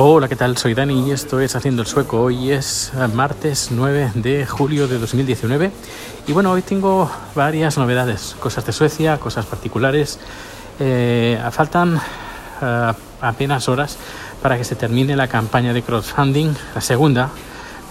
[0.00, 0.56] Hola, ¿qué tal?
[0.56, 2.20] Soy Dani y esto es Haciendo el Sueco.
[2.20, 5.72] Hoy es eh, martes 9 de julio de 2019
[6.28, 10.20] y bueno, hoy tengo varias novedades, cosas de Suecia, cosas particulares.
[10.78, 13.98] Eh, faltan uh, apenas horas
[14.40, 17.30] para que se termine la campaña de crowdfunding, la segunda,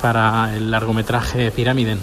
[0.02, 2.00] para el largometraje Pyramiden.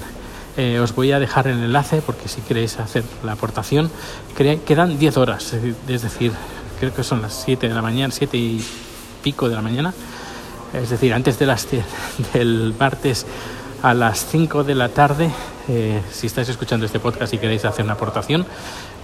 [0.59, 3.91] Eh, os voy a dejar el enlace porque si queréis hacer la aportación,
[4.37, 6.33] quedan 10 horas, es decir,
[6.79, 8.63] creo que son las 7 de la mañana, 7 y
[9.25, 9.95] pico de la mañana,
[10.75, 11.67] es decir, antes de las
[12.35, 13.27] del martes
[13.83, 15.31] a las 5 de la tarde,
[15.69, 18.47] eh, si estáis escuchando este podcast y queréis hacer una aportación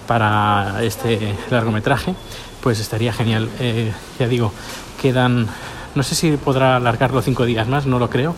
[0.06, 2.14] para este largometraje,
[2.62, 3.48] pues estaría genial.
[3.60, 4.52] Eh, ya digo,
[5.00, 5.46] quedan,
[5.94, 8.34] no sé si podrá alargarlo cinco días más, no lo creo,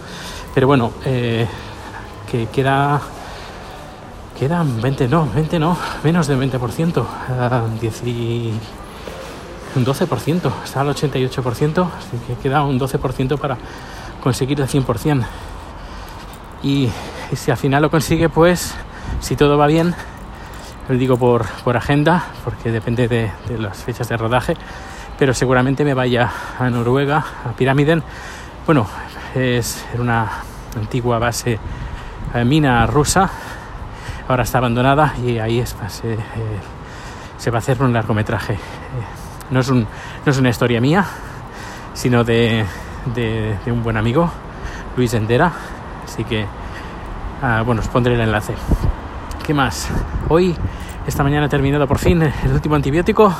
[0.54, 1.46] pero bueno, eh,
[2.30, 3.00] que queda
[4.38, 7.06] quedan 20 no, 20 no, menos del 20%,
[7.80, 8.52] 10 y
[9.74, 13.56] un 12%, está al 88%, así que queda un 12% para
[14.22, 15.24] conseguir el 100%.
[16.62, 16.90] Y,
[17.34, 18.74] si al final lo consigue, pues
[19.20, 19.94] si todo va bien,
[20.88, 24.54] lo digo por, por agenda, porque depende de, las fechas de rodaje,
[25.18, 28.02] pero seguramente me vaya a Noruega, a Pirámiden.
[28.66, 28.86] Bueno,
[29.34, 30.30] es una
[30.76, 31.58] antigua base
[32.34, 33.30] eh, mina rusa,
[34.28, 36.18] ahora está abandonada y ahí es, se, eh,
[37.38, 38.58] se va a hacer un largometraje.
[39.52, 41.04] No es, un, no es una historia mía,
[41.92, 42.64] sino de,
[43.14, 44.30] de, un buen amigo,
[44.96, 45.52] Luis Endera.
[46.02, 46.46] Así que,
[47.42, 48.54] ah, bueno, os pondré el enlace.
[49.44, 49.90] ¿Qué más?
[50.30, 50.56] Hoy,
[51.06, 53.30] esta mañana he terminado por fin el último antibiótico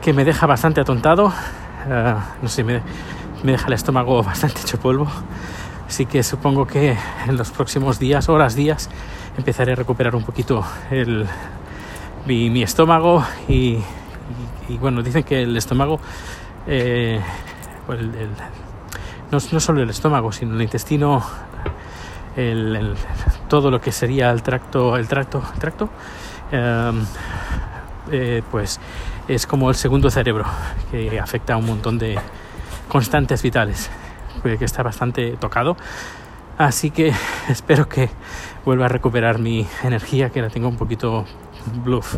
[0.00, 1.32] que me deja bastante atontado.
[1.90, 2.80] Ah, no sé, me,
[3.42, 5.08] me deja el estómago bastante hecho polvo.
[5.88, 6.96] Así que supongo que
[7.26, 8.88] en los próximos días, horas, días,
[9.36, 11.26] empezaré a recuperar un poquito el,
[12.24, 13.80] mi, mi estómago y,
[14.68, 16.00] y, bueno, dicen que el estómago,
[16.66, 17.20] eh,
[19.30, 21.24] no, solo el estómago, sino el intestino,
[23.48, 25.88] todo lo que sería el tracto, el tracto, tracto,
[26.52, 27.04] em,
[28.10, 28.78] eh, pues
[29.26, 30.44] es como el segundo cerebro
[30.90, 32.18] que afecta a un montón de
[32.88, 33.90] constantes vitales,
[34.42, 35.76] que está bastante tocado.
[36.56, 37.12] Así que
[37.48, 38.10] espero que
[38.64, 41.24] vuelva a recuperar mi energía, que la tengo un poquito
[41.84, 42.16] bluff.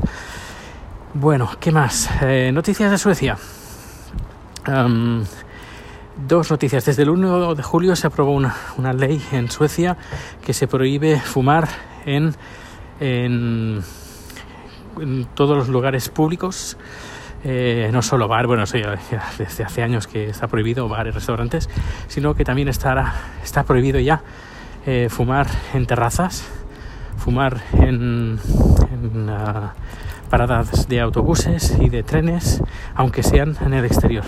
[1.14, 2.08] Bueno, ¿qué más?
[2.22, 3.36] Eh, noticias de Suecia.
[6.28, 6.84] dos noticias.
[6.84, 9.96] Desde el 1 de julio se aprobó una, ley en Suecia
[10.44, 11.66] que se prohíbe fumar
[12.06, 12.32] en,
[13.00, 13.82] en,
[15.34, 16.76] todos los lugares públicos.
[17.42, 18.62] Eh, no solo bar, bueno,
[19.38, 21.68] desde hace años que está prohibido bares, restaurantes,
[22.06, 24.22] sino que también está prohibido ya
[24.86, 26.48] eh, fumar en terrazas,
[27.18, 28.38] fumar en,
[28.92, 29.74] en ah,
[30.30, 32.62] paradas de autobuses y de trenes,
[32.94, 34.24] aunque sean en el exterior.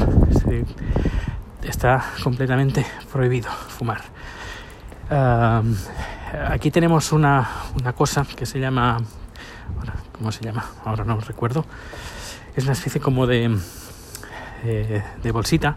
[1.63, 4.03] Está completamente prohibido fumar.
[6.49, 7.49] aquí tenemos una,
[7.81, 8.99] una, cosa que se llama,
[10.19, 10.65] ¿cómo se llama?
[10.85, 11.65] Ahora no recuerdo.
[12.57, 13.57] Es una especie como de,
[14.65, 15.77] eh, de bolsita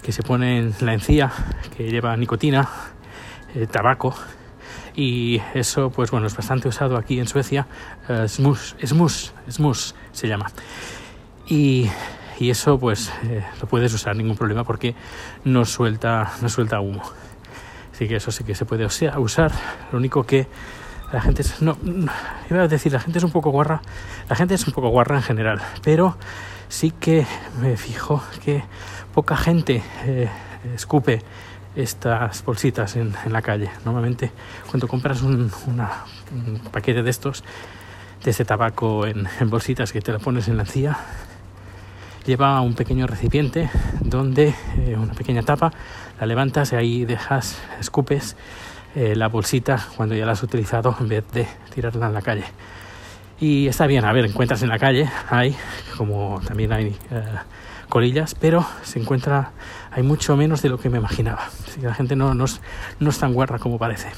[0.00, 1.32] que se pone en la encía,
[1.76, 2.68] que lleva nicotina,
[3.54, 4.14] eh, tabaco
[4.96, 7.66] y eso pues bueno es bastante usado aquí en Suecia.
[8.08, 8.74] Uh, smus,
[9.48, 10.50] smus, se llama.
[11.46, 11.88] Y,
[12.40, 14.94] y eso pues eh, lo puedes usar ningún problema porque
[15.44, 17.02] no suelta no suelta humo.
[17.92, 19.52] Así que eso sí que se puede usar.
[19.92, 20.48] Lo único que
[21.12, 21.76] la gente es, no,
[22.50, 23.80] iba a decir la gente es un poco guarra
[24.28, 26.16] la gente es un poco guarra en general pero
[26.68, 27.24] sí que
[27.60, 28.64] me fijo que
[29.14, 30.28] poca gente eh,
[30.74, 31.22] escupe
[31.76, 33.70] estas bolsitas en, la calle.
[33.84, 34.32] Normalmente
[34.68, 35.50] cuando compras un,
[36.72, 37.44] paquete de estos,
[38.24, 40.96] de ese tabaco en, bolsitas que te lo pones en la encía,
[42.24, 43.70] lleva un pequeño recipiente
[44.00, 45.72] donde eh, una pequeña tapa,
[46.18, 48.36] la levantas y ahí dejas, escupes
[48.96, 52.44] eh, la bolsita cuando ya la has utilizado en vez de tirarla en la calle.
[53.38, 55.54] Y está bien, a ver, encuentras en la calle, hay,
[55.98, 57.22] como también hay eh,
[57.90, 59.50] colillas, pero se encuentra,
[59.96, 61.48] hay mucho menos de lo que me imaginaba.
[61.66, 62.60] Así que la gente no, no, es,
[63.00, 64.08] no es tan guarra como parece.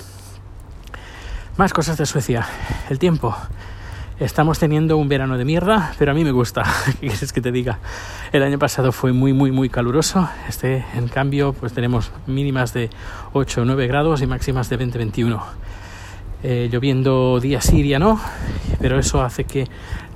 [1.56, 2.44] Más cosas de Suecia.
[2.90, 3.36] El tiempo.
[4.18, 6.64] Estamos teniendo un verano de mierda, pero a mí me gusta.
[7.00, 7.78] ¿Qué quieres que te diga?
[8.32, 10.28] El año pasado fue muy, muy, muy caluroso.
[10.48, 12.90] Este, en cambio, pues tenemos mínimas de
[13.32, 15.40] 8 o 9 grados y máximas de 20-21.
[16.42, 18.20] Eh, lloviendo día sí, día no,
[18.80, 19.66] pero eso hace que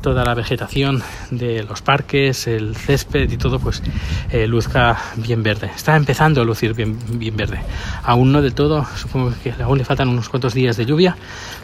[0.02, 3.82] toda la vegetación de los parques, el césped y todo, pues
[4.30, 5.70] eh, luzca bien verde.
[5.74, 7.60] Está empezando a lucir bien, bien verde.
[8.04, 11.16] Aún no de todo, supongo que aún le faltan unos cuantos días de lluvia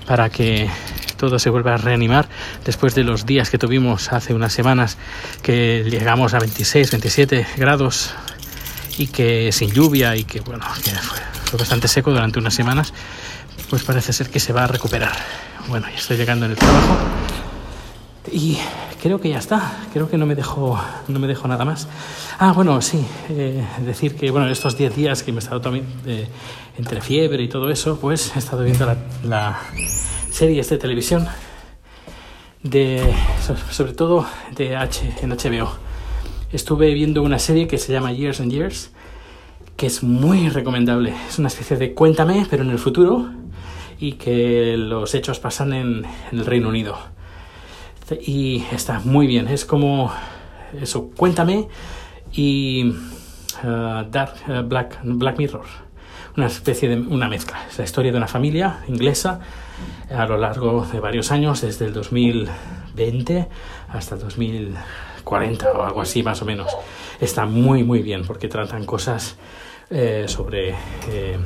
[0.06, 0.69] para que
[1.16, 2.28] todo se vuelva a reanimar
[2.64, 4.99] después de los días que tuvimos hace unas semanas
[5.43, 8.14] que llegamos a 26, 27 grados
[8.99, 12.93] y que sin lluvia y que bueno, que fue, fue bastante seco durante unas semanas,
[13.70, 15.12] pues parece ser que se va a recuperar.
[15.68, 16.96] Bueno, ya estoy llegando en el trabajo
[18.32, 18.58] y
[19.02, 19.84] creo que ya está.
[19.92, 21.88] Creo que no me dejo, no me dejo nada más.
[22.38, 25.86] Ah, bueno, sí, eh, decir que bueno, estos 10 días que me he estado también
[26.06, 26.26] eh,
[26.78, 29.60] entre fiebre y todo eso, pues he estado viendo la, la
[30.30, 31.26] series de televisión
[32.62, 33.02] de
[33.70, 35.70] sobre todo de H en HBO.
[36.52, 38.90] Estuve viendo una serie que se llama Years and Years,
[39.78, 41.14] que es muy recomendable.
[41.28, 43.30] Es una especie de Cuéntame, pero en el futuro,
[44.00, 46.98] y que los hechos pasan en, el Reino Unido.
[48.20, 49.46] Y está muy bien.
[49.46, 50.12] Es como
[50.82, 51.69] eso, Cuéntame
[52.32, 52.92] y
[53.62, 55.66] uh, Dark uh, Black, Black Mirror.
[56.36, 57.64] Una especie de una mezcla.
[57.69, 59.38] Es la historia de una familia inglesa
[60.10, 63.48] a lo largo de varios años, desde el 2020
[63.90, 66.76] hasta el 2040 o algo así más o menos.
[67.20, 69.36] Está muy muy bien porque tratan cosas
[69.90, 70.75] eh, sobre
[71.08, 71.38] eh,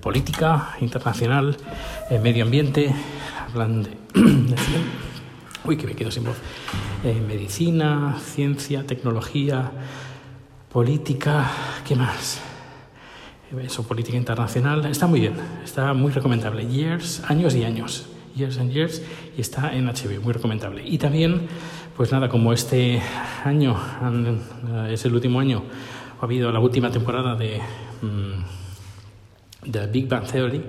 [0.00, 1.56] política internacional,
[2.10, 2.94] eh, medio ambiente,
[3.48, 4.56] hablan de, de,
[5.64, 6.36] uy que me quedo sin voz,
[7.04, 9.70] eh, medicina, ciencia, tecnología,
[10.70, 11.50] política,
[11.86, 12.40] ¿qué más?
[13.62, 16.66] eso, política internacional, está muy bien, está muy recomendable.
[16.66, 19.02] Years, años y años, Years and Years,
[19.36, 20.82] y está en HBO, muy recomendable.
[20.88, 21.48] Y también,
[21.94, 23.02] pues nada, como este
[23.44, 23.76] año
[24.88, 25.64] es el último año,
[26.22, 27.60] ha habido la última temporada de,
[28.00, 30.62] mm, de Big Bang Theory,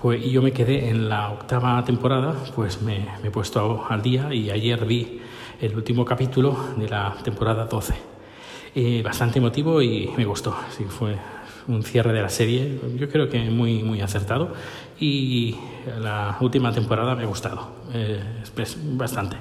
[0.00, 4.00] pues, y yo me quedé en la octava temporada, pues me, me he puesto al
[4.02, 5.20] día y ayer vi
[5.60, 7.94] el último capítulo de la temporada 12.
[8.76, 10.56] Eh, bastante emotivo y me gustó.
[10.70, 11.16] Sí, fue
[11.66, 14.52] un cierre de la serie, yo creo que muy, muy acertado
[15.00, 15.56] y
[16.00, 18.22] la última temporada me ha gustado eh,
[18.92, 19.36] bastante,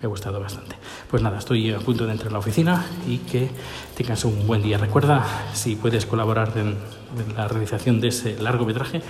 [0.00, 0.76] me ha gustado bastante.
[1.10, 3.50] Pues nada, estoy a punto de entrar a la oficina y que
[3.96, 4.78] tengas un buen día.
[4.78, 6.76] Recuerda, si puedes colaborar en,
[7.18, 9.02] en la realización de ese largometraje,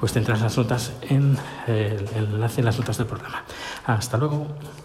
[0.00, 3.44] pues tendrás las notas en el enlace en las notas del programa.
[3.86, 4.48] Hasta luego.